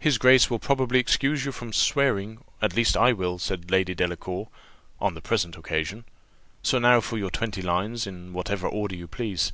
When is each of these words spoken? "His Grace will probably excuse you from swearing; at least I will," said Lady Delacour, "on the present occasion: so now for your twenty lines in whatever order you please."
"His 0.00 0.18
Grace 0.18 0.50
will 0.50 0.58
probably 0.58 0.98
excuse 0.98 1.44
you 1.44 1.52
from 1.52 1.72
swearing; 1.72 2.42
at 2.60 2.74
least 2.74 2.96
I 2.96 3.12
will," 3.12 3.38
said 3.38 3.70
Lady 3.70 3.94
Delacour, 3.94 4.48
"on 5.00 5.14
the 5.14 5.20
present 5.20 5.56
occasion: 5.56 6.04
so 6.64 6.80
now 6.80 7.00
for 7.00 7.16
your 7.16 7.30
twenty 7.30 7.62
lines 7.62 8.04
in 8.04 8.32
whatever 8.32 8.66
order 8.66 8.96
you 8.96 9.06
please." 9.06 9.52